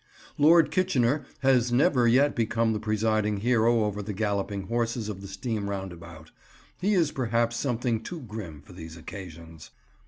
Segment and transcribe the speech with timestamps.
[0.39, 5.27] Lord Kitchener has never yet become the presiding hero over the galloping horses of the
[5.27, 6.31] steam roundabout:
[6.79, 9.69] he is perhaps something too grim for these occasions.